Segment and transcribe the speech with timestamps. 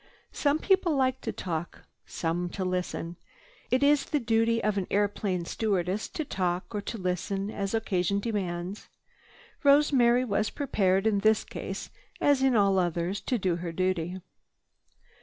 [0.31, 3.17] Some people like to talk, some to listen.
[3.69, 8.19] It is the duty of an airplane stewardess to talk or to listen as occasion
[8.19, 8.89] demands.
[9.63, 14.17] Rosemary was prepared in this case, as in all others, to do her duty.